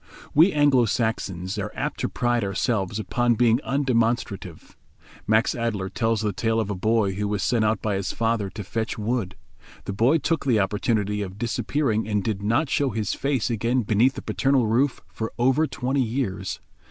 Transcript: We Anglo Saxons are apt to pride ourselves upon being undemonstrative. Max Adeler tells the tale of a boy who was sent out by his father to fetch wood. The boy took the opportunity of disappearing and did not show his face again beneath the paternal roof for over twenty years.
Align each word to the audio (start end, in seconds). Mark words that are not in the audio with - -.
We 0.33 0.51
Anglo 0.51 0.85
Saxons 0.85 1.59
are 1.59 1.71
apt 1.75 1.99
to 1.99 2.09
pride 2.09 2.43
ourselves 2.43 2.97
upon 2.97 3.35
being 3.35 3.59
undemonstrative. 3.61 4.75
Max 5.27 5.53
Adeler 5.53 5.89
tells 5.89 6.21
the 6.21 6.33
tale 6.33 6.59
of 6.59 6.71
a 6.71 6.75
boy 6.75 7.13
who 7.13 7.27
was 7.27 7.43
sent 7.43 7.63
out 7.63 7.83
by 7.83 7.93
his 7.97 8.11
father 8.11 8.49
to 8.49 8.63
fetch 8.63 8.97
wood. 8.97 9.35
The 9.85 9.93
boy 9.93 10.17
took 10.17 10.43
the 10.43 10.59
opportunity 10.59 11.21
of 11.21 11.37
disappearing 11.37 12.07
and 12.07 12.23
did 12.23 12.41
not 12.41 12.67
show 12.67 12.89
his 12.89 13.13
face 13.13 13.51
again 13.51 13.83
beneath 13.83 14.15
the 14.15 14.23
paternal 14.23 14.65
roof 14.65 15.01
for 15.13 15.31
over 15.37 15.67
twenty 15.67 16.01
years. 16.01 16.59